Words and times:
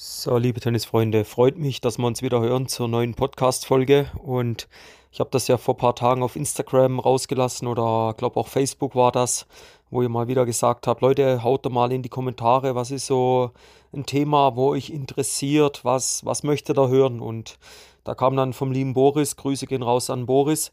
So, 0.00 0.36
liebe 0.36 0.60
Tennisfreunde, 0.60 1.24
freut 1.24 1.58
mich, 1.58 1.80
dass 1.80 1.98
wir 1.98 2.06
uns 2.06 2.22
wieder 2.22 2.38
hören 2.38 2.68
zur 2.68 2.86
neuen 2.86 3.14
Podcast-Folge. 3.14 4.08
Und 4.22 4.68
ich 5.10 5.18
habe 5.18 5.30
das 5.32 5.48
ja 5.48 5.56
vor 5.56 5.74
ein 5.74 5.78
paar 5.78 5.96
Tagen 5.96 6.22
auf 6.22 6.36
Instagram 6.36 7.00
rausgelassen 7.00 7.66
oder 7.66 8.14
glaube 8.16 8.38
auch 8.38 8.46
Facebook 8.46 8.94
war 8.94 9.10
das, 9.10 9.48
wo 9.90 10.00
ihr 10.00 10.08
mal 10.08 10.28
wieder 10.28 10.46
gesagt 10.46 10.86
habt, 10.86 11.02
Leute, 11.02 11.42
haut 11.42 11.66
doch 11.66 11.72
mal 11.72 11.90
in 11.90 12.02
die 12.02 12.08
Kommentare, 12.08 12.76
was 12.76 12.92
ist 12.92 13.06
so 13.06 13.50
ein 13.92 14.06
Thema, 14.06 14.54
wo 14.54 14.68
euch 14.68 14.90
interessiert, 14.90 15.84
was, 15.84 16.24
was 16.24 16.44
möchtet 16.44 16.78
ihr 16.78 16.88
hören? 16.88 17.18
Und 17.18 17.58
da 18.04 18.14
kam 18.14 18.36
dann 18.36 18.52
vom 18.52 18.70
lieben 18.70 18.94
Boris, 18.94 19.34
Grüße 19.34 19.66
gehen 19.66 19.82
raus 19.82 20.10
an 20.10 20.26
Boris, 20.26 20.70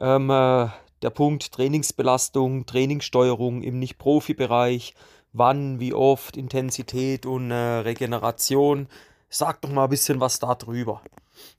ähm, 0.00 0.30
äh, 0.30 0.66
der 1.02 1.10
Punkt 1.10 1.52
Trainingsbelastung, 1.52 2.66
Trainingssteuerung 2.66 3.62
im 3.62 3.78
Nicht-Profi-Bereich 3.78 4.94
wann, 5.34 5.80
wie 5.80 5.92
oft, 5.92 6.36
Intensität 6.36 7.26
und 7.26 7.50
äh, 7.50 7.54
Regeneration. 7.54 8.88
Sag 9.28 9.60
doch 9.60 9.70
mal 9.70 9.84
ein 9.84 9.90
bisschen 9.90 10.20
was 10.20 10.38
da 10.38 10.54
drüber. 10.54 11.02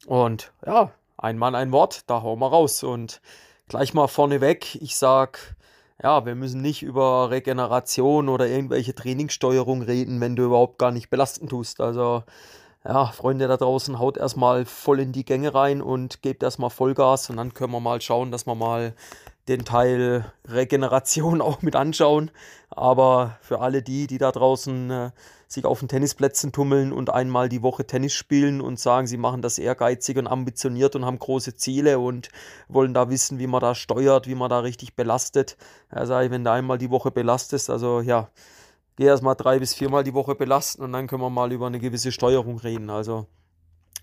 Und 0.07 0.51
ja, 0.65 0.91
ein 1.17 1.37
Mann, 1.37 1.53
ein 1.55 1.71
Wort, 1.71 2.09
da 2.09 2.23
hauen 2.23 2.39
wir 2.39 2.47
raus. 2.47 2.83
Und 2.83 3.21
gleich 3.67 3.93
mal 3.93 4.07
vorneweg, 4.07 4.75
ich 4.75 4.97
sag, 4.97 5.55
ja, 6.01 6.25
wir 6.25 6.35
müssen 6.35 6.61
nicht 6.61 6.83
über 6.83 7.29
Regeneration 7.29 8.29
oder 8.29 8.47
irgendwelche 8.47 8.95
Trainingssteuerung 8.95 9.81
reden, 9.81 10.21
wenn 10.21 10.35
du 10.35 10.45
überhaupt 10.45 10.77
gar 10.77 10.91
nicht 10.91 11.09
belasten 11.09 11.47
tust. 11.47 11.81
Also, 11.81 12.23
ja, 12.85 13.07
Freunde 13.07 13.47
da 13.47 13.57
draußen, 13.57 13.99
haut 13.99 14.17
erstmal 14.17 14.65
voll 14.65 14.99
in 14.99 15.11
die 15.11 15.25
Gänge 15.25 15.53
rein 15.53 15.81
und 15.81 16.21
gebt 16.21 16.43
erstmal 16.43 16.69
Vollgas 16.69 17.29
und 17.29 17.37
dann 17.37 17.53
können 17.53 17.73
wir 17.73 17.79
mal 17.79 17.99
schauen, 17.99 18.31
dass 18.31 18.45
wir 18.45 18.55
mal 18.55 18.93
den 19.47 19.65
Teil 19.65 20.31
Regeneration 20.45 21.41
auch 21.41 21.61
mit 21.61 21.75
anschauen. 21.75 22.31
Aber 22.69 23.37
für 23.41 23.61
alle 23.61 23.81
die, 23.81 24.07
die 24.07 24.17
da 24.17 24.31
draußen 24.31 24.91
äh, 24.91 25.11
sich 25.47 25.65
auf 25.65 25.79
den 25.79 25.87
Tennisplätzen 25.87 26.51
tummeln 26.51 26.91
und 26.91 27.09
einmal 27.09 27.49
die 27.49 27.61
Woche 27.61 27.85
Tennis 27.85 28.13
spielen 28.13 28.61
und 28.61 28.79
sagen, 28.79 29.07
sie 29.07 29.17
machen 29.17 29.41
das 29.41 29.57
ehrgeizig 29.57 30.17
und 30.17 30.27
ambitioniert 30.27 30.95
und 30.95 31.05
haben 31.05 31.19
große 31.19 31.55
Ziele 31.55 31.99
und 31.99 32.29
wollen 32.67 32.93
da 32.93 33.09
wissen, 33.09 33.39
wie 33.39 33.47
man 33.47 33.61
da 33.61 33.75
steuert, 33.75 34.27
wie 34.27 34.35
man 34.35 34.49
da 34.49 34.59
richtig 34.59 34.95
belastet. 34.95 35.57
Also 35.89 36.13
wenn 36.13 36.43
du 36.43 36.51
einmal 36.51 36.77
die 36.77 36.89
Woche 36.89 37.11
belastest, 37.11 37.69
also 37.69 38.01
ja, 38.01 38.29
geh 38.95 39.05
erst 39.05 39.23
mal 39.23 39.35
drei 39.35 39.59
bis 39.59 39.73
viermal 39.73 40.03
die 40.03 40.13
Woche 40.13 40.35
belasten 40.35 40.83
und 40.83 40.93
dann 40.93 41.07
können 41.07 41.21
wir 41.21 41.29
mal 41.29 41.51
über 41.51 41.67
eine 41.67 41.79
gewisse 41.79 42.11
Steuerung 42.11 42.57
reden. 42.57 42.89
Also 42.89 43.27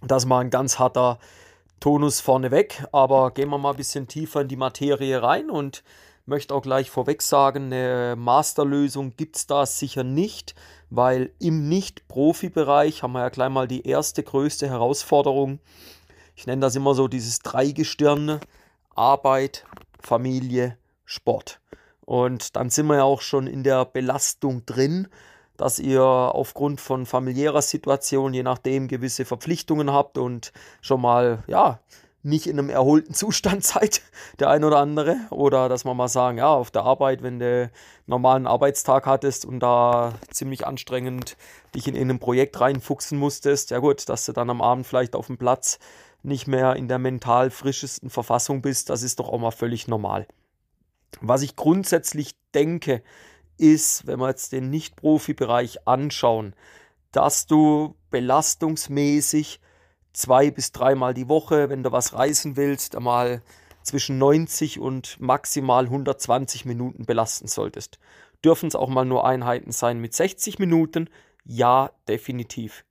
das 0.00 0.26
mal 0.26 0.40
ein 0.40 0.50
ganz 0.50 0.78
harter 0.78 1.18
Tonus 1.82 2.20
vorneweg, 2.20 2.86
aber 2.92 3.32
gehen 3.32 3.48
wir 3.48 3.58
mal 3.58 3.70
ein 3.70 3.76
bisschen 3.76 4.06
tiefer 4.06 4.42
in 4.42 4.46
die 4.46 4.54
Materie 4.54 5.20
rein 5.20 5.50
und 5.50 5.82
möchte 6.26 6.54
auch 6.54 6.62
gleich 6.62 6.92
vorweg 6.92 7.22
sagen, 7.22 7.72
eine 7.72 8.14
Masterlösung 8.16 9.16
gibt 9.16 9.34
es 9.34 9.48
da 9.48 9.66
sicher 9.66 10.04
nicht, 10.04 10.54
weil 10.90 11.32
im 11.40 11.68
Nicht-Profi-Bereich 11.68 13.02
haben 13.02 13.14
wir 13.14 13.22
ja 13.22 13.30
gleich 13.30 13.50
mal 13.50 13.66
die 13.66 13.84
erste 13.84 14.22
größte 14.22 14.68
Herausforderung. 14.68 15.58
Ich 16.36 16.46
nenne 16.46 16.60
das 16.60 16.76
immer 16.76 16.94
so 16.94 17.08
dieses 17.08 17.40
Dreigestirn, 17.40 18.38
Arbeit, 18.94 19.64
Familie, 19.98 20.78
Sport. 21.04 21.58
Und 22.04 22.54
dann 22.54 22.70
sind 22.70 22.86
wir 22.86 22.98
ja 22.98 23.02
auch 23.02 23.22
schon 23.22 23.48
in 23.48 23.64
der 23.64 23.86
Belastung 23.86 24.64
drin 24.66 25.08
dass 25.62 25.78
ihr 25.78 26.02
aufgrund 26.02 26.80
von 26.80 27.06
familiärer 27.06 27.62
Situation, 27.62 28.34
je 28.34 28.42
nachdem, 28.42 28.88
gewisse 28.88 29.24
Verpflichtungen 29.24 29.92
habt 29.92 30.18
und 30.18 30.52
schon 30.80 31.00
mal, 31.00 31.44
ja, 31.46 31.78
nicht 32.24 32.48
in 32.48 32.58
einem 32.58 32.68
erholten 32.68 33.14
Zustand 33.14 33.62
seid, 33.62 34.02
der 34.40 34.50
ein 34.50 34.64
oder 34.64 34.78
andere. 34.78 35.16
Oder 35.30 35.68
dass 35.68 35.84
man 35.84 35.96
mal 35.96 36.08
sagen, 36.08 36.38
ja, 36.38 36.48
auf 36.48 36.72
der 36.72 36.82
Arbeit, 36.82 37.22
wenn 37.22 37.38
du 37.38 37.70
normalen 38.06 38.48
Arbeitstag 38.48 39.06
hattest 39.06 39.44
und 39.44 39.60
da 39.60 40.14
ziemlich 40.32 40.66
anstrengend 40.66 41.36
dich 41.76 41.86
in, 41.86 41.94
in 41.94 42.10
ein 42.10 42.18
Projekt 42.18 42.60
reinfuchsen 42.60 43.16
musstest, 43.16 43.70
ja 43.70 43.78
gut, 43.78 44.08
dass 44.08 44.26
du 44.26 44.32
dann 44.32 44.50
am 44.50 44.62
Abend 44.62 44.84
vielleicht 44.84 45.14
auf 45.14 45.28
dem 45.28 45.38
Platz 45.38 45.78
nicht 46.24 46.48
mehr 46.48 46.74
in 46.74 46.88
der 46.88 46.98
mental 46.98 47.50
frischesten 47.50 48.10
Verfassung 48.10 48.62
bist, 48.62 48.90
das 48.90 49.04
ist 49.04 49.20
doch 49.20 49.28
auch 49.28 49.38
mal 49.38 49.52
völlig 49.52 49.86
normal. 49.86 50.26
Was 51.20 51.42
ich 51.42 51.54
grundsätzlich 51.54 52.34
denke, 52.52 53.04
ist, 53.62 54.06
wenn 54.06 54.18
wir 54.18 54.28
jetzt 54.28 54.52
den 54.52 54.68
Nicht-Profi-Bereich 54.70 55.86
anschauen, 55.86 56.54
dass 57.12 57.46
du 57.46 57.94
belastungsmäßig 58.10 59.60
zwei 60.12 60.50
bis 60.50 60.72
dreimal 60.72 61.14
die 61.14 61.28
Woche, 61.28 61.70
wenn 61.70 61.82
du 61.82 61.92
was 61.92 62.12
reißen 62.12 62.56
willst, 62.56 62.96
einmal 62.96 63.42
zwischen 63.82 64.18
90 64.18 64.80
und 64.80 65.20
maximal 65.20 65.84
120 65.84 66.64
Minuten 66.64 67.06
belasten 67.06 67.48
solltest. 67.48 67.98
Dürfen 68.44 68.66
es 68.66 68.74
auch 68.74 68.88
mal 68.88 69.04
nur 69.04 69.26
Einheiten 69.26 69.72
sein 69.72 70.00
mit 70.00 70.14
60 70.14 70.58
Minuten? 70.58 71.08
Ja, 71.44 71.90
definitiv. 72.08 72.84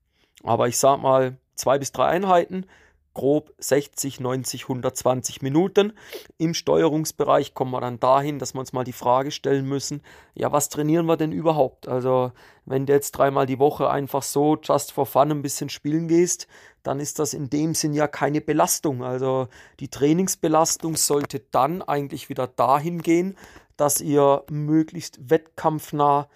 Aber 0.43 0.67
ich 0.67 0.77
sag 0.77 1.01
mal, 1.01 1.37
zwei 1.55 1.77
bis 1.77 1.91
drei 1.91 2.07
Einheiten 2.07 2.65
grob 3.13 3.53
60, 3.57 4.19
90, 4.19 4.63
120 4.63 5.41
Minuten. 5.41 5.93
Im 6.37 6.53
Steuerungsbereich 6.53 7.53
kommen 7.53 7.71
wir 7.71 7.81
dann 7.81 7.99
dahin, 7.99 8.39
dass 8.39 8.53
wir 8.53 8.59
uns 8.59 8.73
mal 8.73 8.83
die 8.83 8.93
Frage 8.93 9.31
stellen 9.31 9.67
müssen, 9.67 10.01
ja, 10.33 10.51
was 10.51 10.69
trainieren 10.69 11.05
wir 11.05 11.17
denn 11.17 11.31
überhaupt? 11.31 11.87
Also, 11.87 12.31
wenn 12.65 12.85
du 12.85 12.93
jetzt 12.93 13.11
dreimal 13.11 13.45
die 13.45 13.59
Woche 13.59 13.89
einfach 13.89 14.23
so 14.23 14.57
just 14.61 14.91
for 14.91 15.05
fun 15.05 15.31
ein 15.31 15.41
bisschen 15.41 15.69
spielen 15.69 16.07
gehst, 16.07 16.47
dann 16.83 16.99
ist 16.99 17.19
das 17.19 17.33
in 17.33 17.49
dem 17.49 17.75
Sinn 17.75 17.93
ja 17.93 18.07
keine 18.07 18.41
Belastung. 18.41 19.03
Also, 19.03 19.47
die 19.79 19.89
Trainingsbelastung 19.89 20.95
sollte 20.95 21.39
dann 21.51 21.81
eigentlich 21.81 22.29
wieder 22.29 22.47
dahin 22.47 23.01
gehen, 23.01 23.37
dass 23.77 23.99
ihr 23.99 24.43
möglichst 24.49 25.29
wettkampfnah 25.29 26.29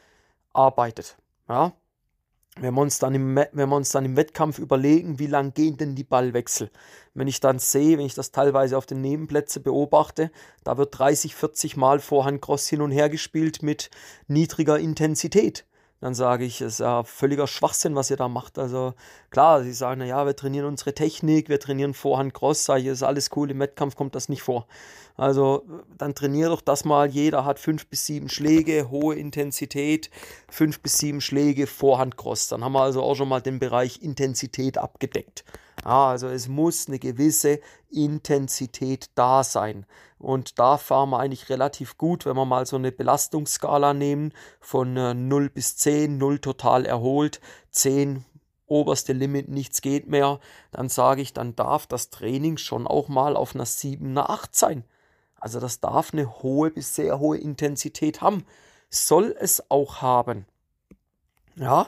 arbeitet. 0.54 1.18
Ja, 1.48 1.74
wenn 2.60 2.74
wir 2.74 2.82
uns 2.82 3.00
dann 3.00 3.14
im, 3.14 3.36
wenn 3.36 3.70
wir 3.70 3.76
uns 3.76 3.90
dann 3.92 4.06
im 4.06 4.16
Wettkampf 4.16 4.60
überlegen, 4.60 5.20
wie 5.20 5.28
lang 5.28 5.54
gehen 5.54 5.78
denn 5.78 5.96
die 5.96 6.04
Ballwechsel? 6.06 6.72
Wenn 7.14 7.28
ich 7.28 7.42
dann 7.42 7.60
sehe, 7.60 7.98
wenn 7.98 8.06
ich 8.06 8.16
das 8.16 8.32
teilweise 8.32 8.78
auf 8.78 8.86
den 8.86 9.02
Nebenplätzen 9.02 9.62
beobachte, 9.62 10.32
da 10.64 10.78
wird 10.78 10.98
30, 10.98 11.36
40 11.36 11.76
Mal 11.76 12.00
Vorhand 12.00 12.42
Cross 12.42 12.68
hin 12.68 12.82
und 12.82 12.92
her 12.92 13.10
gespielt 13.10 13.62
mit 13.62 13.90
niedriger 14.28 14.80
Intensität 14.80 15.66
dann 16.06 16.14
sage 16.14 16.46
ich, 16.46 16.62
es 16.62 16.74
ist 16.74 16.80
ja 16.82 17.02
völliger 17.02 17.48
Schwachsinn, 17.48 17.96
was 17.96 18.12
ihr 18.12 18.16
da 18.16 18.28
macht. 18.28 18.60
Also 18.60 18.94
klar, 19.32 19.64
sie 19.64 19.74
sagen, 19.74 20.02
naja, 20.02 20.24
wir 20.28 20.36
trainieren 20.36 20.68
unsere 20.68 20.94
Technik, 20.94 21.50
wir 21.50 21.60
trainieren 21.60 21.96
Vorhand 21.96 22.32
Cross, 22.32 22.64
sage 22.64 22.82
ich, 22.82 22.88
ist 22.90 23.02
alles 23.02 23.32
cool, 23.36 23.50
im 23.50 23.58
Wettkampf 23.58 23.96
kommt 23.96 24.14
das 24.14 24.30
nicht 24.30 24.44
vor. 24.44 24.68
Also 25.18 25.64
dann 25.98 26.14
trainier 26.14 26.50
doch 26.50 26.62
das 26.62 26.86
mal, 26.86 27.08
jeder 27.08 27.44
hat 27.44 27.58
fünf 27.58 27.88
bis 27.88 28.06
sieben 28.06 28.30
Schläge, 28.30 28.92
hohe 28.92 29.16
Intensität, 29.16 30.12
fünf 30.48 30.80
bis 30.80 31.00
sieben 31.00 31.22
Schläge 31.22 31.66
Vorhand 31.66 32.18
Cross. 32.18 32.50
Dann 32.50 32.64
haben 32.64 32.74
wir 32.74 32.84
also 32.84 33.02
auch 33.02 33.16
schon 33.16 33.28
mal 33.28 33.42
den 33.42 33.58
Bereich 33.58 34.04
Intensität 34.04 34.78
abgedeckt. 34.78 35.44
Ja, 35.86 36.08
also 36.10 36.28
es 36.28 36.48
muss 36.48 36.88
eine 36.88 36.98
gewisse 36.98 37.60
Intensität 37.92 39.12
da 39.14 39.44
sein. 39.44 39.86
Und 40.18 40.58
da 40.58 40.78
fahren 40.78 41.12
wir 41.12 41.20
eigentlich 41.20 41.50
relativ 41.50 41.98
gut, 41.98 42.26
wenn 42.26 42.36
wir 42.36 42.46
mal 42.46 42.66
so 42.66 42.76
eine 42.76 42.92
Belastungsskala 42.92 43.94
nehmen 43.94 44.34
von 44.60 44.98
äh, 44.98 45.14
0 45.14 45.50
bis 45.52 45.78
10, 45.78 46.18
0 46.18 46.40
total 46.40 46.86
erholt, 46.86 47.40
10 47.70 48.26
oberste 48.66 49.14
Limit, 49.14 49.48
nichts 49.48 49.82
geht 49.82 50.08
mehr, 50.08 50.40
dann 50.72 50.90
sage 50.90 51.22
ich, 51.22 51.34
dann 51.34 51.56
darf 51.56 51.86
das 51.86 52.10
Training 52.10 52.58
schon 52.58 52.88
auch 52.88 53.08
mal 53.08 53.36
auf 53.36 53.54
einer 53.54 53.68
7, 53.68 54.10
einer 54.10 54.32
8 54.32 54.56
sein. 54.56 54.84
Also 55.40 55.60
das 55.60 55.82
darf 55.82 56.14
eine 56.14 56.42
hohe 56.42 56.72
bis 56.72 56.96
sehr 56.96 57.20
hohe 57.20 57.38
Intensität 57.38 58.22
haben. 58.22 58.44
Soll 58.90 59.36
es 59.40 59.70
auch 59.70 60.02
haben. 60.02 60.48
Ja, 61.56 61.86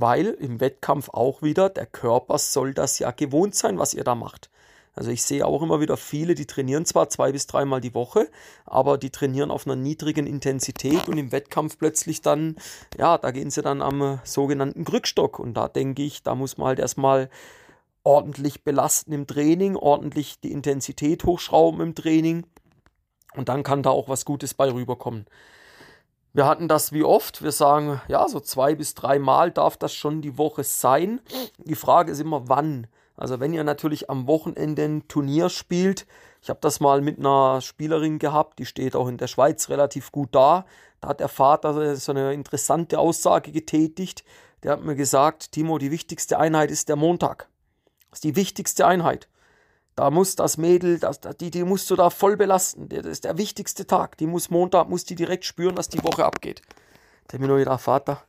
weil 0.00 0.26
im 0.26 0.60
Wettkampf 0.60 1.08
auch 1.10 1.42
wieder, 1.42 1.68
der 1.68 1.86
Körper 1.86 2.38
soll 2.38 2.74
das 2.74 2.98
ja 2.98 3.10
gewohnt 3.10 3.54
sein, 3.54 3.78
was 3.78 3.94
ihr 3.94 4.04
da 4.04 4.14
macht. 4.14 4.50
Also 4.98 5.12
ich 5.12 5.22
sehe 5.22 5.46
auch 5.46 5.62
immer 5.62 5.80
wieder 5.80 5.96
viele, 5.96 6.34
die 6.34 6.46
trainieren 6.46 6.84
zwar 6.84 7.08
zwei 7.08 7.30
bis 7.30 7.46
dreimal 7.46 7.80
die 7.80 7.94
Woche, 7.94 8.28
aber 8.66 8.98
die 8.98 9.10
trainieren 9.10 9.52
auf 9.52 9.64
einer 9.64 9.76
niedrigen 9.76 10.26
Intensität 10.26 11.06
und 11.06 11.16
im 11.18 11.30
Wettkampf 11.30 11.78
plötzlich 11.78 12.20
dann, 12.20 12.56
ja, 12.98 13.16
da 13.16 13.30
gehen 13.30 13.50
sie 13.50 13.62
dann 13.62 13.80
am 13.80 14.18
sogenannten 14.24 14.84
Krückstock. 14.84 15.38
Und 15.38 15.54
da 15.54 15.68
denke 15.68 16.02
ich, 16.02 16.24
da 16.24 16.34
muss 16.34 16.58
man 16.58 16.66
halt 16.66 16.78
erstmal 16.80 17.30
ordentlich 18.02 18.64
belasten 18.64 19.12
im 19.12 19.28
Training, 19.28 19.76
ordentlich 19.76 20.40
die 20.40 20.50
Intensität 20.50 21.22
hochschrauben 21.22 21.80
im 21.80 21.94
Training. 21.94 22.44
Und 23.36 23.48
dann 23.48 23.62
kann 23.62 23.84
da 23.84 23.90
auch 23.90 24.08
was 24.08 24.24
Gutes 24.24 24.52
bei 24.52 24.72
rüberkommen. 24.72 25.26
Wir 26.38 26.46
hatten 26.46 26.68
das 26.68 26.92
wie 26.92 27.02
oft. 27.02 27.42
Wir 27.42 27.50
sagen, 27.50 28.00
ja, 28.06 28.28
so 28.28 28.38
zwei 28.38 28.76
bis 28.76 28.94
drei 28.94 29.18
Mal 29.18 29.50
darf 29.50 29.76
das 29.76 29.92
schon 29.92 30.22
die 30.22 30.38
Woche 30.38 30.62
sein. 30.62 31.20
Die 31.56 31.74
Frage 31.74 32.12
ist 32.12 32.20
immer, 32.20 32.48
wann. 32.48 32.86
Also 33.16 33.40
wenn 33.40 33.52
ihr 33.52 33.64
natürlich 33.64 34.08
am 34.08 34.28
Wochenende 34.28 34.84
ein 34.84 35.08
Turnier 35.08 35.48
spielt, 35.48 36.06
ich 36.40 36.48
habe 36.48 36.60
das 36.62 36.78
mal 36.78 37.00
mit 37.00 37.18
einer 37.18 37.60
Spielerin 37.60 38.20
gehabt, 38.20 38.60
die 38.60 38.66
steht 38.66 38.94
auch 38.94 39.08
in 39.08 39.16
der 39.16 39.26
Schweiz 39.26 39.68
relativ 39.68 40.12
gut 40.12 40.28
da. 40.30 40.64
Da 41.00 41.08
hat 41.08 41.18
der 41.18 41.26
Vater 41.26 41.96
so 41.96 42.12
eine 42.12 42.32
interessante 42.32 43.00
Aussage 43.00 43.50
getätigt. 43.50 44.22
Der 44.62 44.70
hat 44.70 44.84
mir 44.84 44.94
gesagt, 44.94 45.50
Timo, 45.50 45.78
die 45.78 45.90
wichtigste 45.90 46.38
Einheit 46.38 46.70
ist 46.70 46.88
der 46.88 46.94
Montag. 46.94 47.48
Das 48.10 48.18
ist 48.18 48.24
die 48.24 48.36
wichtigste 48.36 48.86
Einheit. 48.86 49.26
Da 49.98 50.12
muss 50.12 50.36
das 50.36 50.58
Mädel, 50.58 51.00
das, 51.00 51.18
die, 51.40 51.50
die 51.50 51.64
musst 51.64 51.90
du 51.90 51.96
da 51.96 52.08
voll 52.08 52.36
belasten. 52.36 52.88
Das 52.88 53.04
ist 53.04 53.24
der 53.24 53.36
wichtigste 53.36 53.84
Tag. 53.84 54.16
Die 54.18 54.28
muss 54.28 54.48
Montag, 54.48 54.88
muss 54.88 55.04
die 55.04 55.16
direkt 55.16 55.44
spüren, 55.44 55.76
was 55.76 55.88
die 55.88 56.04
Woche 56.04 56.24
abgeht. 56.24 56.62
Der 57.32 57.40
mir 57.40 57.48
nur 57.48 57.58
gedacht, 57.58 57.80
Vater, 57.80 58.22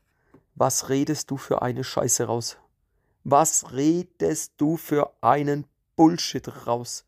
was 0.56 0.90
redest 0.90 1.30
du 1.30 1.38
für 1.38 1.62
eine 1.62 1.84
Scheiße 1.84 2.24
raus? 2.24 2.58
Was 3.24 3.72
redest 3.72 4.54
du 4.58 4.78
für 4.78 5.14
einen 5.22 5.68
Bullshit 5.96 6.66
raus? 6.66 7.06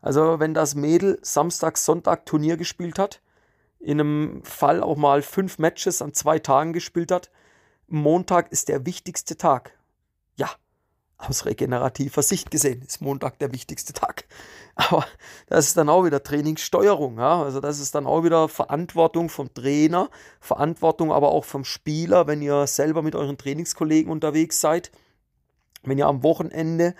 Also, 0.00 0.40
wenn 0.40 0.54
das 0.54 0.74
Mädel 0.74 1.18
Samstag, 1.20 1.76
Sonntag 1.76 2.24
Turnier 2.24 2.56
gespielt 2.56 2.98
hat, 2.98 3.20
in 3.78 4.00
einem 4.00 4.42
Fall 4.44 4.82
auch 4.82 4.96
mal 4.96 5.20
fünf 5.20 5.58
Matches 5.58 6.00
an 6.00 6.14
zwei 6.14 6.38
Tagen 6.38 6.72
gespielt 6.72 7.12
hat, 7.12 7.30
Montag 7.86 8.50
ist 8.50 8.70
der 8.70 8.86
wichtigste 8.86 9.36
Tag. 9.36 9.78
Aus 11.28 11.46
regenerativer 11.46 12.22
Sicht 12.22 12.50
gesehen 12.50 12.82
ist 12.82 13.00
Montag 13.00 13.38
der 13.38 13.52
wichtigste 13.52 13.92
Tag. 13.92 14.24
Aber 14.74 15.06
das 15.46 15.68
ist 15.68 15.76
dann 15.76 15.88
auch 15.88 16.04
wieder 16.04 16.22
Trainingssteuerung. 16.22 17.18
Ja? 17.18 17.42
Also 17.42 17.60
das 17.60 17.78
ist 17.78 17.94
dann 17.94 18.06
auch 18.06 18.24
wieder 18.24 18.48
Verantwortung 18.48 19.28
vom 19.28 19.52
Trainer, 19.54 20.10
Verantwortung 20.40 21.12
aber 21.12 21.30
auch 21.30 21.44
vom 21.44 21.64
Spieler, 21.64 22.26
wenn 22.26 22.42
ihr 22.42 22.66
selber 22.66 23.02
mit 23.02 23.14
euren 23.14 23.38
Trainingskollegen 23.38 24.10
unterwegs 24.10 24.60
seid. 24.60 24.90
Wenn 25.84 25.98
ihr 25.98 26.06
am 26.06 26.22
Wochenende 26.22 26.94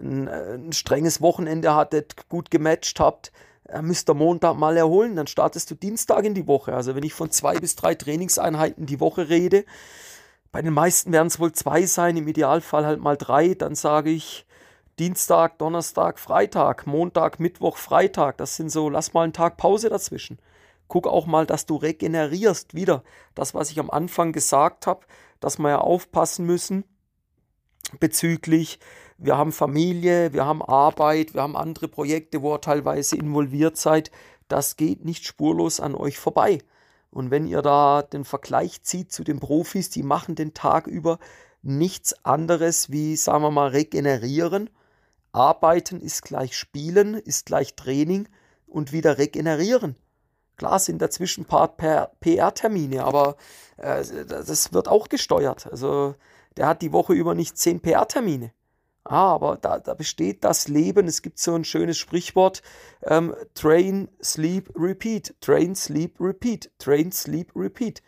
ein, 0.00 0.28
ein 0.28 0.72
strenges 0.72 1.20
Wochenende 1.20 1.74
hattet, 1.74 2.28
gut 2.28 2.50
gematcht 2.50 2.98
habt, 2.98 3.32
müsst 3.82 4.08
ihr 4.08 4.14
Montag 4.14 4.56
mal 4.56 4.76
erholen, 4.76 5.16
dann 5.16 5.26
startest 5.26 5.70
du 5.70 5.74
Dienstag 5.74 6.24
in 6.24 6.34
die 6.34 6.46
Woche. 6.46 6.72
Also 6.72 6.94
wenn 6.94 7.02
ich 7.02 7.14
von 7.14 7.30
zwei 7.30 7.56
bis 7.56 7.76
drei 7.76 7.94
Trainingseinheiten 7.94 8.86
die 8.86 9.00
Woche 9.00 9.28
rede, 9.28 9.64
bei 10.52 10.62
den 10.62 10.72
meisten 10.72 11.12
werden 11.12 11.28
es 11.28 11.40
wohl 11.40 11.52
zwei 11.52 11.86
sein, 11.86 12.16
im 12.16 12.28
Idealfall 12.28 12.86
halt 12.86 13.00
mal 13.00 13.16
drei. 13.16 13.54
Dann 13.54 13.74
sage 13.74 14.10
ich 14.10 14.46
Dienstag, 14.98 15.58
Donnerstag, 15.58 16.18
Freitag, 16.18 16.86
Montag, 16.86 17.38
Mittwoch, 17.38 17.76
Freitag. 17.76 18.38
Das 18.38 18.56
sind 18.56 18.70
so, 18.70 18.88
lass 18.88 19.12
mal 19.12 19.24
einen 19.24 19.32
Tag 19.32 19.56
Pause 19.56 19.90
dazwischen. 19.90 20.38
Guck 20.88 21.06
auch 21.06 21.26
mal, 21.26 21.46
dass 21.46 21.66
du 21.66 21.76
regenerierst 21.76 22.74
wieder. 22.74 23.04
Das, 23.34 23.54
was 23.54 23.70
ich 23.70 23.78
am 23.78 23.90
Anfang 23.90 24.32
gesagt 24.32 24.86
habe, 24.86 25.06
dass 25.38 25.58
wir 25.58 25.68
ja 25.68 25.78
aufpassen 25.78 26.46
müssen 26.46 26.84
bezüglich, 28.00 28.80
wir 29.18 29.36
haben 29.36 29.52
Familie, 29.52 30.32
wir 30.32 30.46
haben 30.46 30.62
Arbeit, 30.62 31.34
wir 31.34 31.42
haben 31.42 31.56
andere 31.56 31.88
Projekte, 31.88 32.40
wo 32.40 32.54
ihr 32.54 32.60
teilweise 32.60 33.16
involviert 33.16 33.76
seid. 33.76 34.10
Das 34.46 34.76
geht 34.76 35.04
nicht 35.04 35.26
spurlos 35.26 35.80
an 35.80 35.94
euch 35.94 36.18
vorbei. 36.18 36.60
Und 37.10 37.30
wenn 37.30 37.46
ihr 37.46 37.62
da 37.62 38.02
den 38.02 38.24
Vergleich 38.24 38.82
zieht 38.82 39.12
zu 39.12 39.24
den 39.24 39.40
Profis, 39.40 39.90
die 39.90 40.02
machen 40.02 40.34
den 40.34 40.54
Tag 40.54 40.86
über 40.86 41.18
nichts 41.62 42.24
anderes 42.24 42.90
wie, 42.90 43.16
sagen 43.16 43.42
wir 43.42 43.50
mal, 43.50 43.68
regenerieren. 43.68 44.70
Arbeiten 45.32 46.00
ist 46.00 46.22
gleich 46.22 46.56
Spielen, 46.56 47.14
ist 47.14 47.46
gleich 47.46 47.74
Training 47.74 48.28
und 48.66 48.92
wieder 48.92 49.18
regenerieren. 49.18 49.96
Klar 50.56 50.78
sind 50.80 51.00
dazwischen 51.00 51.42
ein 51.42 51.46
paar 51.46 51.76
PR-Termine, 52.20 53.04
aber 53.04 53.36
äh, 53.76 54.04
das 54.26 54.72
wird 54.72 54.88
auch 54.88 55.08
gesteuert. 55.08 55.66
Also 55.68 56.14
der 56.56 56.66
hat 56.66 56.82
die 56.82 56.92
Woche 56.92 57.12
über 57.14 57.34
nicht 57.34 57.56
zehn 57.56 57.80
PR-Termine. 57.80 58.52
Aber 59.04 59.56
da, 59.56 59.78
da 59.78 59.94
besteht 59.94 60.44
das 60.44 60.68
Leben. 60.68 61.06
Es 61.06 61.22
gibt 61.22 61.38
so 61.38 61.54
ein 61.54 61.64
schönes 61.64 61.98
Sprichwort: 61.98 62.62
ähm, 63.04 63.34
Train, 63.54 64.08
Sleep, 64.22 64.70
Repeat. 64.76 65.34
Train, 65.40 65.74
Sleep, 65.74 66.20
Repeat. 66.20 66.70
Train, 66.78 67.10
Sleep, 67.12 67.52
Repeat. 67.56 68.02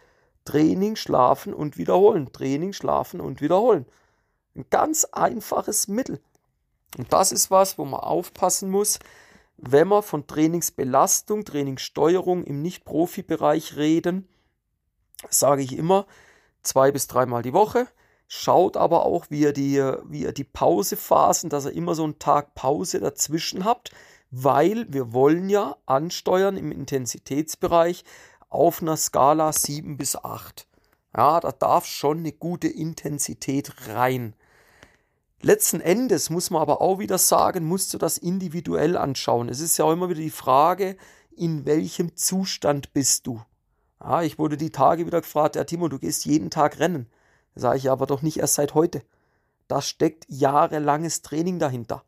Training, 0.45 0.97
schlafen 0.97 1.55
und 1.55 1.79
wiederholen. 1.79 2.33
Training, 2.33 2.73
schlafen 2.73 3.21
und 3.21 3.41
wiederholen. 3.41 3.87
Ein 4.55 4.67
ganz 4.69 5.05
einfaches 5.05 5.89
Mittel. 5.89 6.21
Und 6.99 7.13
das 7.13 7.33
ist 7.33 7.51
was, 7.51 7.79
wo 7.79 7.85
man 7.85 8.01
aufpassen 8.01 8.71
muss, 8.71 8.99
wenn 9.57 9.89
wir 9.89 10.03
von 10.03 10.27
Trainingsbelastung, 10.27 11.45
Trainingssteuerung 11.45 12.45
im 12.45 12.63
Nicht-Profi-Bereich 12.63 13.77
reden, 13.77 14.27
sage 15.29 15.63
ich 15.63 15.77
immer 15.77 16.07
zwei 16.63 16.91
bis 16.91 17.07
dreimal 17.07 17.43
die 17.43 17.53
Woche 17.53 17.87
Schaut 18.32 18.77
aber 18.77 19.06
auch, 19.06 19.27
wie 19.29 19.41
ihr 19.41 19.53
die, 19.53 19.82
wie 20.05 20.23
ihr 20.23 20.31
die 20.31 20.44
Pausephasen, 20.44 21.50
dass 21.50 21.65
ihr 21.65 21.73
immer 21.73 21.97
so 21.97 22.05
einen 22.05 22.21
Tag 22.21 22.55
Pause 22.55 23.00
dazwischen 23.00 23.65
habt, 23.65 23.91
weil 24.31 24.87
wir 24.88 25.12
wollen 25.12 25.49
ja 25.49 25.75
ansteuern 25.85 26.56
im 26.56 26.71
Intensitätsbereich 26.71 28.05
auf 28.49 28.82
einer 28.82 28.97
Skala 28.97 29.53
7 29.53 29.97
bis 29.97 30.15
8. 30.15 30.69
Ja, 31.17 31.41
da 31.41 31.50
darf 31.50 31.87
schon 31.87 32.19
eine 32.19 32.31
gute 32.31 32.69
Intensität 32.69 33.88
rein. 33.88 34.37
Letzten 35.43 35.81
Endes 35.81 36.31
muss 36.31 36.50
man 36.50 36.62
aber 36.62 36.81
auch 36.81 37.00
wieder 37.00 37.19
sagen, 37.19 37.65
musst 37.65 37.93
du 37.94 37.99
das 37.99 38.17
individuell 38.17 38.97
anschauen. 38.97 39.49
Es 39.49 39.59
ist 39.59 39.77
ja 39.77 39.87
auch 39.87 39.93
immer 39.93 40.09
wieder 40.09 40.21
die 40.21 40.31
Frage, 40.31 40.97
in 41.37 41.67
welchem 41.67 42.15
Zustand 42.15 42.93
bist 42.93 43.27
du? 43.27 43.43
Ja, 44.00 44.23
ich 44.23 44.38
wurde 44.38 44.56
die 44.56 44.71
Tage 44.71 45.05
wieder 45.06 45.21
gefragt, 45.21 45.56
ja 45.56 45.65
Timo, 45.65 45.88
du 45.88 45.99
gehst 45.99 46.27
jeden 46.27 46.50
Tag 46.50 46.79
rennen. 46.79 47.11
Sage 47.55 47.79
ich 47.79 47.91
aber 47.91 48.06
doch 48.06 48.23
nicht 48.23 48.38
erst 48.38 48.55
seit 48.55 48.75
heute. 48.75 49.02
Da 49.69 49.82
steckt 49.82 50.26
jahrelanges 50.29 51.23
Training 51.23 51.58
dahinter. 51.58 52.05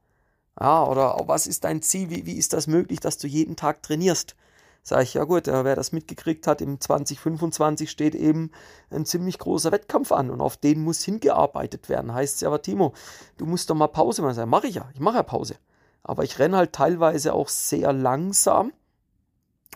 Ja, 0.59 0.85
oder 0.85 1.17
was 1.27 1.47
ist 1.47 1.65
dein 1.65 1.83
Ziel? 1.83 2.11
Wie, 2.11 2.27
wie 2.27 2.37
ist 2.37 2.53
das 2.53 2.67
möglich, 2.67 3.01
dass 3.01 3.19
du 3.19 3.27
jeden 3.27 3.57
Tag 3.57 3.83
trainierst? 3.83 4.37
Sage 4.85 5.05
ich, 5.05 5.15
ja 5.15 5.23
gut, 5.25 5.47
wer 5.47 5.77
das 5.77 5.93
mitgekriegt 5.93 6.49
hat, 6.49 6.61
im 6.61 6.81
2025 6.81 7.89
steht 7.89 8.17
eben 8.17 8.51
ein 8.91 9.07
ziemlich 9.07 9.39
großer 9.39 9.71
Wettkampf 9.71 10.11
an 10.11 10.29
und 10.29 10.41
auf 10.41 10.57
den 10.57 10.83
muss 10.83 11.05
hingearbeitet 11.05 11.89
werden. 11.89 12.13
Heißt 12.13 12.37
es 12.37 12.41
ja, 12.41 12.49
aber 12.49 12.63
Timo, 12.63 12.93
du 13.37 13.47
musst 13.47 13.71
doch 13.71 13.77
mal 13.77 13.87
Pause 13.87 14.23
machen. 14.23 14.49
Mache 14.49 14.67
ich 14.67 14.75
ja, 14.75 14.91
ich 14.93 15.01
mache 15.01 15.19
ja 15.19 15.23
Pause. 15.23 15.55
Aber 16.03 16.25
ich 16.25 16.41
renne 16.41 16.57
halt 16.57 16.73
teilweise 16.73 17.33
auch 17.33 17.49
sehr 17.49 17.93
langsam 17.93 18.73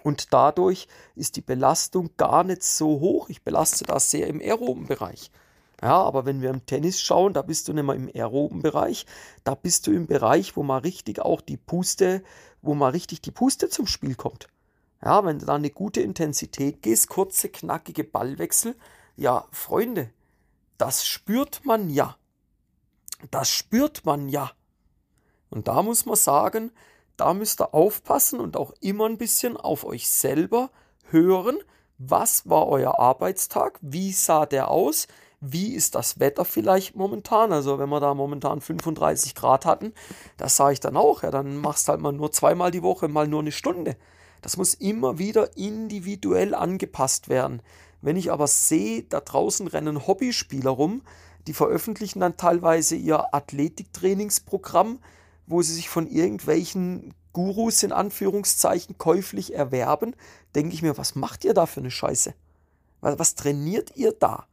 und 0.03 0.33
dadurch 0.33 0.89
ist 1.15 1.37
die 1.37 1.41
Belastung 1.41 2.11
gar 2.17 2.43
nicht 2.43 2.65
so 2.65 2.99
hoch. 3.01 3.29
Ich 3.29 3.43
belaste 3.43 3.85
das 3.85 4.11
sehr 4.11 4.27
im 4.27 4.41
aeroben 4.41 4.87
Bereich. 4.87 5.31
Ja, 5.83 6.03
aber 6.03 6.25
wenn 6.25 6.41
wir 6.41 6.51
im 6.51 6.65
Tennis 6.65 7.01
schauen, 7.01 7.35
da 7.35 7.43
bist 7.43 7.69
du 7.69 7.73
nicht 7.73 7.85
mehr 7.85 7.95
im 7.95 8.09
aeroben 8.09 8.63
Bereich, 8.63 9.05
da 9.45 9.55
bist 9.55 9.87
du 9.87 9.93
im 9.93 10.07
Bereich, 10.07 10.57
wo 10.57 10.63
mal 10.63 10.79
richtig 10.79 11.21
auch 11.21 11.43
die 11.43 11.59
Puste, 11.59 12.23
wo 12.63 12.75
mal 12.75 12.91
richtig 12.91 13.21
die 13.21 13.31
Puste 13.31 13.69
zum 13.69 13.87
Spiel 13.87 14.15
kommt. 14.15 14.49
Ja, 15.05 15.25
wenn 15.25 15.39
du 15.39 15.47
da 15.47 15.55
eine 15.55 15.71
gute 15.71 16.01
Intensität 16.01 16.81
gehst, 16.81 17.09
kurze, 17.09 17.51
knackige 17.51 18.05
Ballwechsel, 18.05 18.75
ja, 19.17 19.47
Freunde, 19.51 20.11
das 20.79 21.07
spürt 21.07 21.65
man 21.65 21.91
ja. 21.91 22.17
Das 23.31 23.51
spürt 23.51 24.05
man 24.05 24.29
ja. 24.29 24.53
Und 25.51 25.69
da 25.69 25.83
muss 25.83 26.07
man 26.07 26.17
sagen, 26.17 26.73
da 27.17 27.35
müsst 27.35 27.61
ihr 27.61 27.75
aufpassen 27.75 28.41
und 28.41 28.57
auch 28.57 28.73
immer 28.81 29.07
ein 29.07 29.19
bisschen 29.19 29.57
auf 29.57 29.85
euch 29.85 30.09
selber 30.09 30.71
hören, 31.11 31.59
was 31.99 32.49
war 32.49 32.69
euer 32.69 32.99
Arbeitstag, 32.99 33.79
wie 33.81 34.13
sah 34.13 34.45
der 34.45 34.71
aus, 34.71 35.07
wie 35.41 35.75
ist 35.75 35.95
das 35.95 36.19
Wetter 36.19 36.45
vielleicht 36.45 36.97
momentan? 36.97 37.53
Also 37.53 37.79
wenn 37.79 37.89
wir 37.89 38.01
da 38.01 38.15
momentan 38.15 38.61
35 38.61 39.35
Grad 39.35 39.67
hatten, 39.67 39.93
das 40.37 40.57
sage 40.57 40.75
ich 40.75 40.81
dann 40.81 40.97
auch, 40.97 41.23
ja, 41.23 41.31
dann 41.31 41.57
machst 41.57 41.89
halt 41.89 42.01
mal 42.01 42.13
nur 42.13 42.33
zweimal 42.33 42.71
die 42.71 42.83
Woche, 42.83 43.09
mal 43.09 43.29
nur 43.29 43.41
eine 43.41 43.53
Stunde. 43.53 43.97
Das 44.43 44.57
muss 44.57 44.75
immer 44.75 45.19
wieder 45.19 45.57
individuell 45.57 46.55
angepasst 46.55 47.29
werden. 47.29 47.63
Wenn 48.01 48.17
ich 48.17 48.31
aber 48.31 48.47
sehe, 48.47 49.03
da 49.03 49.21
draußen 49.21 49.67
rennen 49.67 50.07
Hobbyspieler 50.07 50.71
rum, 50.71 51.03
die 51.47 51.55
veröffentlichen 51.55 52.21
dann 52.21 52.37
teilweise 52.37 52.97
ihr 52.97 53.35
Athletiktrainingsprogramm, 53.35 55.01
wo 55.47 55.63
sie 55.63 55.75
sich 55.75 55.89
von 55.89 56.07
irgendwelchen 56.07 57.15
Gurus 57.33 57.83
in 57.83 57.93
Anführungszeichen 57.93 58.99
käuflich 58.99 59.55
erwerben, 59.55 60.15
denke 60.55 60.75
ich 60.75 60.83
mir, 60.83 60.97
was 60.97 61.15
macht 61.15 61.45
ihr 61.45 61.55
da 61.55 61.67
für 61.67 61.81
eine 61.81 61.91
Scheiße? 61.91 62.35
Was 63.01 63.35
trainiert 63.35 63.97
ihr 63.97 64.13
da? 64.13 64.47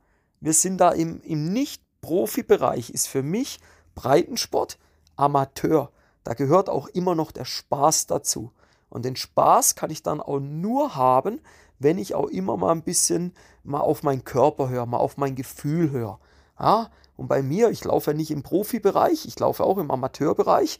Wir 0.43 0.51
sind 0.51 0.79
da 0.79 0.89
im, 0.89 1.21
im 1.21 1.53
Nicht-Profi-Bereich, 1.53 2.89
ist 2.89 3.07
für 3.07 3.23
mich 3.23 3.61
Breitensport 3.95 4.77
Amateur. 5.15 5.89
Da 6.25 6.33
gehört 6.33 6.67
auch 6.67 6.89
immer 6.89 7.15
noch 7.15 7.31
der 7.31 7.45
Spaß 7.45 8.07
dazu. 8.07 8.51
Und 8.89 9.05
den 9.05 9.15
Spaß 9.15 9.75
kann 9.75 9.89
ich 9.89 10.03
dann 10.03 10.19
auch 10.19 10.41
nur 10.41 10.97
haben, 10.97 11.39
wenn 11.79 11.97
ich 11.97 12.13
auch 12.13 12.27
immer 12.27 12.57
mal 12.57 12.73
ein 12.73 12.83
bisschen 12.83 13.33
mal 13.63 13.79
auf 13.79 14.03
meinen 14.03 14.25
Körper 14.25 14.67
höre, 14.67 14.85
mal 14.85 14.97
auf 14.97 15.15
mein 15.15 15.35
Gefühl 15.35 15.91
höre. 15.91 16.19
Ja, 16.59 16.91
und 17.15 17.29
bei 17.29 17.41
mir, 17.41 17.69
ich 17.69 17.85
laufe 17.85 18.11
ja 18.11 18.17
nicht 18.17 18.29
im 18.29 18.43
Profibereich, 18.43 19.25
ich 19.25 19.39
laufe 19.39 19.63
auch 19.63 19.77
im 19.77 19.91
Amateurbereich. 19.91 20.77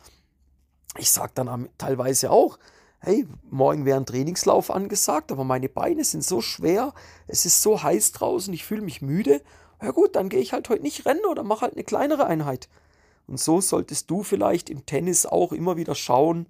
Ich 0.98 1.10
sage 1.10 1.32
dann 1.36 1.70
teilweise 1.78 2.32
auch, 2.32 2.60
hey, 3.04 3.28
morgen 3.50 3.86
wäre 3.86 3.98
ein 3.98 4.06
Trainingslauf 4.06 4.72
angesagt, 4.72 5.34
aber 5.34 5.44
meine 5.44 5.68
Beine 5.68 6.06
sind 6.06 6.24
so 6.24 6.40
schwer, 6.40 6.94
es 7.28 7.46
ist 7.46 7.62
so 7.62 7.84
heiß 7.84 8.14
draußen, 8.14 8.54
ich 8.54 8.64
fühle 8.64 8.82
mich 8.82 9.02
müde. 9.02 9.42
Ja 9.82 9.92
gut, 9.92 10.16
dann 10.16 10.30
gehe 10.30 10.40
ich 10.40 10.54
halt 10.54 10.70
heute 10.70 10.84
nicht 10.84 11.06
rennen 11.06 11.26
oder 11.30 11.44
mache 11.44 11.62
halt 11.62 11.74
eine 11.74 11.84
kleinere 11.84 12.26
Einheit. 12.26 12.70
Und 13.28 13.42
so 13.42 13.60
solltest 13.60 14.10
du 14.10 14.24
vielleicht 14.24 14.70
im 14.70 14.86
Tennis 14.86 15.26
auch 15.26 15.52
immer 15.52 15.76
wieder 15.76 15.96
schauen, 15.96 16.48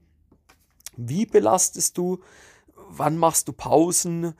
wie 0.95 1.25
belastest 1.25 1.97
du, 1.97 2.19
wann 2.87 3.17
machst 3.17 3.47
du 3.47 3.53
Pausen. 3.53 4.35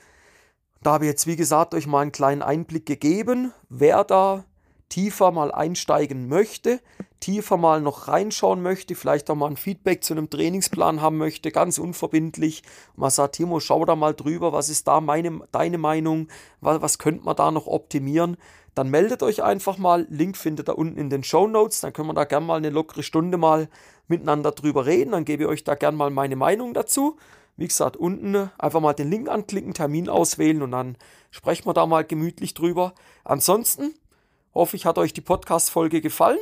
Da 0.84 0.94
habe 0.94 1.06
ich 1.06 1.10
jetzt, 1.10 1.26
wie 1.26 1.36
gesagt, 1.36 1.74
euch 1.74 1.88
mal 1.88 2.02
einen 2.02 2.12
kleinen 2.12 2.44
Einblick 2.44 2.86
gegeben, 2.86 3.54
wer 3.70 4.04
da 4.04 4.46
tiefer 4.90 5.32
mal 5.32 5.52
einsteigen 5.52 6.28
möchte, 6.28 6.80
tiefer 7.20 7.58
mal 7.58 7.82
noch 7.82 8.08
reinschauen 8.08 8.62
möchte, 8.62 8.96
vielleicht 8.96 9.30
auch 9.30 9.36
mal 9.36 9.50
ein 9.50 9.58
Feedback 9.58 10.04
zu 10.04 10.14
einem 10.14 10.30
Trainingsplan 10.30 11.02
haben 11.02 11.18
möchte, 11.18 11.52
ganz 11.52 11.78
unverbindlich. 11.78 12.64
Man 12.96 13.10
sagt, 13.10 13.36
Timo, 13.36 13.60
schau 13.60 13.86
da 13.86 13.96
mal 13.96 14.14
drüber, 14.14 14.54
was 14.54 14.70
ist 14.70 14.88
da 14.88 15.02
meine, 15.02 15.40
deine 15.52 15.78
Meinung, 15.78 16.28
was, 16.62 16.82
was 16.82 16.98
könnte 16.98 17.24
man 17.24 17.36
da 17.36 17.52
noch 17.52 17.68
optimieren, 17.68 18.38
dann 18.76 18.90
meldet 18.90 19.22
euch 19.22 19.44
einfach 19.44 19.78
mal. 19.78 20.08
Link 20.10 20.36
findet 20.36 20.70
ihr 20.70 20.78
unten 20.78 20.98
in 20.98 21.10
den 21.10 21.24
Show 21.24 21.48
Notes. 21.48 21.82
Dann 21.82 21.94
können 21.94 22.08
wir 22.08 22.14
da 22.14 22.24
gerne 22.26 22.46
mal 22.46 22.58
eine 22.58 22.72
lockere 22.72 23.04
Stunde 23.04 23.38
mal 23.38 23.70
miteinander 24.08 24.52
drüber 24.52 24.86
reden. 24.86 25.12
Dann 25.12 25.26
gebe 25.26 25.44
ich 25.44 25.50
euch 25.50 25.64
da 25.64 25.76
gerne 25.76 25.96
mal 25.96 26.10
meine 26.10 26.36
Meinung 26.36 26.74
dazu. 26.74 27.18
Wie 27.56 27.68
gesagt, 27.68 27.98
unten 27.98 28.50
einfach 28.58 28.80
mal 28.80 28.94
den 28.94 29.12
Link 29.12 29.30
anklicken, 29.30 29.76
Termin 29.76 30.10
auswählen 30.10 30.64
und 30.64 30.72
dann 30.72 30.98
sprechen 31.30 31.68
wir 31.68 31.74
da 31.74 31.86
mal 31.86 32.04
gemütlich 32.04 32.56
drüber. 32.56 32.94
Ansonsten 33.24 33.94
hoffe 34.54 34.76
ich, 34.76 34.86
hat 34.86 34.98
euch 34.98 35.14
die 35.14 35.22
Podcast-Folge 35.22 36.02
gefallen. 36.02 36.40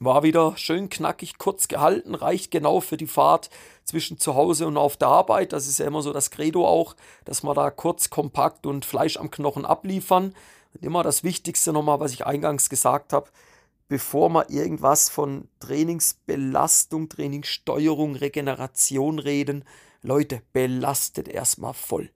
War 0.00 0.22
wieder 0.22 0.56
schön 0.56 0.90
knackig, 0.90 1.38
kurz 1.38 1.68
gehalten, 1.68 2.14
reicht 2.14 2.50
genau 2.50 2.80
für 2.80 2.96
die 2.96 3.06
Fahrt 3.06 3.48
zwischen 3.84 4.18
zu 4.18 4.34
Hause 4.34 4.66
und 4.66 4.76
auf 4.76 4.96
der 4.96 5.08
Arbeit. 5.08 5.52
Das 5.52 5.66
ist 5.66 5.78
ja 5.78 5.86
immer 5.86 6.02
so 6.02 6.12
das 6.12 6.30
Credo 6.30 6.66
auch, 6.66 6.96
dass 7.24 7.42
wir 7.42 7.54
da 7.54 7.70
kurz, 7.70 8.10
kompakt 8.10 8.66
und 8.66 8.84
Fleisch 8.84 9.16
am 9.16 9.30
Knochen 9.30 9.64
abliefern. 9.64 10.34
Und 10.74 10.82
immer 10.82 11.02
das 11.04 11.22
Wichtigste 11.22 11.72
nochmal, 11.72 12.00
was 12.00 12.12
ich 12.12 12.26
eingangs 12.26 12.68
gesagt 12.68 13.12
habe, 13.12 13.30
bevor 13.88 14.28
wir 14.30 14.50
irgendwas 14.50 15.08
von 15.08 15.48
Trainingsbelastung, 15.60 17.08
Trainingssteuerung, 17.08 18.16
Regeneration 18.16 19.20
reden, 19.20 19.64
Leute, 20.02 20.42
belastet 20.52 21.28
erstmal 21.28 21.74
voll. 21.74 22.10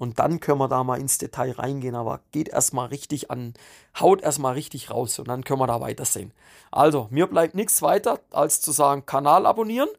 Und 0.00 0.18
dann 0.18 0.40
können 0.40 0.58
wir 0.58 0.68
da 0.68 0.82
mal 0.82 0.98
ins 0.98 1.18
Detail 1.18 1.52
reingehen, 1.52 1.94
aber 1.94 2.20
geht 2.32 2.48
erstmal 2.48 2.86
richtig 2.86 3.30
an, 3.30 3.52
haut 4.00 4.22
erstmal 4.22 4.54
richtig 4.54 4.90
raus 4.90 5.18
und 5.18 5.28
dann 5.28 5.44
können 5.44 5.60
wir 5.60 5.66
da 5.66 5.82
weitersehen. 5.82 6.32
Also, 6.70 7.08
mir 7.10 7.26
bleibt 7.26 7.54
nichts 7.54 7.82
weiter, 7.82 8.18
als 8.30 8.62
zu 8.62 8.72
sagen, 8.72 9.04
Kanal 9.04 9.44
abonnieren. 9.44 9.90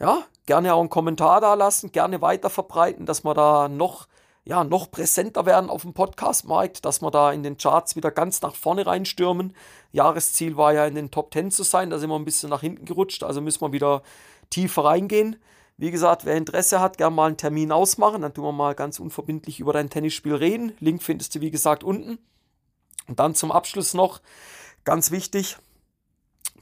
Ja, 0.00 0.24
gerne 0.46 0.74
auch 0.74 0.80
einen 0.80 0.88
Kommentar 0.88 1.40
da 1.40 1.54
lassen, 1.54 1.92
gerne 1.92 2.22
weiter 2.22 2.50
verbreiten, 2.50 3.06
dass 3.06 3.22
wir 3.22 3.34
da 3.34 3.68
noch, 3.68 4.08
ja, 4.42 4.64
noch 4.64 4.90
präsenter 4.90 5.46
werden 5.46 5.70
auf 5.70 5.82
dem 5.82 5.94
Podcast-Markt, 5.94 6.84
dass 6.84 7.00
wir 7.00 7.12
da 7.12 7.30
in 7.30 7.44
den 7.44 7.56
Charts 7.56 7.94
wieder 7.94 8.10
ganz 8.10 8.42
nach 8.42 8.56
vorne 8.56 8.84
reinstürmen. 8.84 9.54
Jahresziel 9.92 10.56
war 10.56 10.72
ja 10.72 10.86
in 10.86 10.96
den 10.96 11.12
Top 11.12 11.32
10 11.32 11.52
zu 11.52 11.62
sein, 11.62 11.90
da 11.90 12.00
sind 12.00 12.10
wir 12.10 12.16
ein 12.16 12.24
bisschen 12.24 12.50
nach 12.50 12.62
hinten 12.62 12.84
gerutscht, 12.84 13.22
also 13.22 13.40
müssen 13.40 13.60
wir 13.60 13.70
wieder 13.70 14.02
tiefer 14.50 14.86
reingehen. 14.86 15.36
Wie 15.76 15.90
gesagt, 15.90 16.24
wer 16.24 16.36
Interesse 16.36 16.80
hat, 16.80 16.98
gerne 16.98 17.16
mal 17.16 17.26
einen 17.26 17.36
Termin 17.36 17.72
ausmachen. 17.72 18.22
Dann 18.22 18.32
tun 18.32 18.44
wir 18.44 18.52
mal 18.52 18.74
ganz 18.74 19.00
unverbindlich 19.00 19.58
über 19.58 19.72
dein 19.72 19.90
Tennisspiel 19.90 20.34
reden. 20.34 20.72
Link 20.78 21.02
findest 21.02 21.34
du, 21.34 21.40
wie 21.40 21.50
gesagt, 21.50 21.82
unten. 21.82 22.18
Und 23.08 23.18
dann 23.18 23.34
zum 23.34 23.50
Abschluss 23.50 23.92
noch, 23.92 24.20
ganz 24.84 25.10
wichtig, 25.10 25.56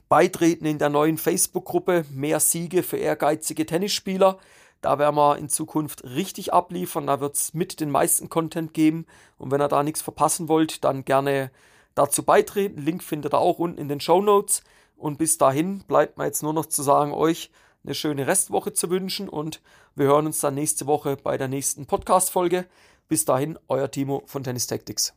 beitreten 0.09 0.65
in 0.65 0.79
der 0.79 0.89
neuen 0.89 1.17
Facebook-Gruppe 1.17 2.05
Mehr 2.11 2.39
Siege 2.39 2.83
für 2.83 2.97
ehrgeizige 2.97 3.65
Tennisspieler. 3.65 4.39
Da 4.81 4.99
werden 4.99 5.15
wir 5.15 5.37
in 5.37 5.47
Zukunft 5.47 6.03
richtig 6.03 6.51
abliefern. 6.51 7.07
Da 7.07 7.19
wird 7.19 7.35
es 7.35 7.53
mit 7.53 7.79
den 7.79 7.91
meisten 7.91 8.29
Content 8.29 8.73
geben. 8.73 9.05
Und 9.37 9.51
wenn 9.51 9.61
ihr 9.61 9.69
da 9.69 9.83
nichts 9.83 10.01
verpassen 10.01 10.49
wollt, 10.49 10.83
dann 10.83 11.05
gerne 11.05 11.51
dazu 11.95 12.23
beitreten. 12.23 12.81
Link 12.81 13.03
findet 13.03 13.33
ihr 13.33 13.39
auch 13.39 13.59
unten 13.59 13.77
in 13.77 13.87
den 13.87 14.01
Show 14.01 14.21
Notes. 14.21 14.63
Und 14.97 15.17
bis 15.17 15.37
dahin 15.37 15.83
bleibt 15.87 16.17
mir 16.17 16.25
jetzt 16.25 16.43
nur 16.43 16.53
noch 16.53 16.65
zu 16.65 16.81
sagen 16.81 17.13
euch, 17.13 17.51
eine 17.83 17.95
schöne 17.95 18.27
Restwoche 18.27 18.73
zu 18.73 18.89
wünschen 18.89 19.29
und 19.29 19.61
wir 19.95 20.07
hören 20.07 20.25
uns 20.25 20.39
dann 20.39 20.55
nächste 20.55 20.87
Woche 20.87 21.17
bei 21.17 21.37
der 21.37 21.47
nächsten 21.47 21.85
Podcast-Folge. 21.85 22.65
Bis 23.07 23.25
dahin, 23.25 23.59
euer 23.67 23.91
Timo 23.91 24.23
von 24.25 24.43
Tennis 24.43 24.67
Tactics. 24.67 25.13